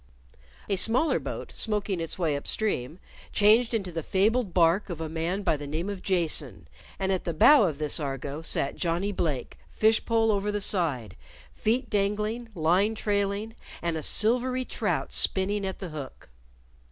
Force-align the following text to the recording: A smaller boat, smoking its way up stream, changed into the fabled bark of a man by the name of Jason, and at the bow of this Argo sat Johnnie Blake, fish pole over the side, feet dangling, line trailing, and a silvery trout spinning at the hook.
A 0.67 0.77
smaller 0.77 1.19
boat, 1.19 1.51
smoking 1.51 1.99
its 2.01 2.17
way 2.17 2.35
up 2.35 2.47
stream, 2.47 2.97
changed 3.31 3.71
into 3.71 3.91
the 3.91 4.01
fabled 4.01 4.51
bark 4.51 4.89
of 4.89 4.99
a 4.99 5.07
man 5.07 5.43
by 5.43 5.55
the 5.55 5.67
name 5.67 5.91
of 5.91 6.01
Jason, 6.01 6.67
and 6.97 7.11
at 7.11 7.23
the 7.23 7.35
bow 7.35 7.65
of 7.67 7.77
this 7.77 7.99
Argo 7.99 8.41
sat 8.41 8.75
Johnnie 8.77 9.11
Blake, 9.11 9.59
fish 9.69 10.03
pole 10.03 10.31
over 10.31 10.51
the 10.51 10.59
side, 10.59 11.15
feet 11.53 11.87
dangling, 11.87 12.49
line 12.55 12.95
trailing, 12.95 13.53
and 13.79 13.95
a 13.95 14.01
silvery 14.01 14.65
trout 14.65 15.11
spinning 15.11 15.67
at 15.67 15.77
the 15.77 15.89
hook. 15.89 16.29